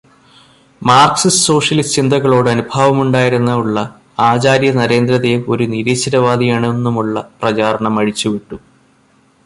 [0.81, 3.77] Marxist socialist ചിന്തകളോട് അനുഭാവമുണ്ടായിരുന്ന ഉള്ള
[4.19, 8.59] ആചാര്യ നരേന്ദ്ര ദേവ് ഒരു നിരീശ്വരവാദിയാണെന്നുമുള്ള പ്രചാരണം അഴിച്ചു വിട്ടു.